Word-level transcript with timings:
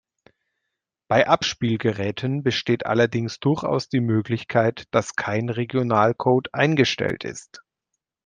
Bei 1.07 1.27
Abspielgeräten 1.27 2.41
besteht 2.41 2.87
allerdings 2.87 3.39
durchaus 3.39 3.87
die 3.87 3.99
Möglichkeit, 3.99 4.85
dass 4.89 5.15
kein 5.15 5.49
Regionalcode 5.49 6.51
eingestellt 6.55 7.23
ist. 7.23 7.61